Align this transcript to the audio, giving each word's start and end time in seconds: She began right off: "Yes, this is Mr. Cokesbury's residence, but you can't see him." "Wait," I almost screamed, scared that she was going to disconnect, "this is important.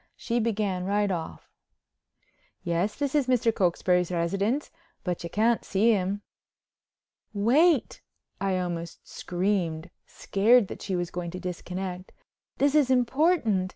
She 0.15 0.39
began 0.39 0.83
right 0.83 1.11
off: 1.11 1.47
"Yes, 2.63 2.95
this 2.95 3.13
is 3.13 3.27
Mr. 3.27 3.53
Cokesbury's 3.53 4.11
residence, 4.11 4.71
but 5.03 5.23
you 5.23 5.29
can't 5.29 5.63
see 5.63 5.91
him." 5.91 6.23
"Wait," 7.35 8.01
I 8.39 8.57
almost 8.57 9.07
screamed, 9.07 9.91
scared 10.07 10.69
that 10.69 10.81
she 10.81 10.95
was 10.95 11.11
going 11.11 11.29
to 11.29 11.39
disconnect, 11.39 12.13
"this 12.57 12.73
is 12.73 12.89
important. 12.89 13.69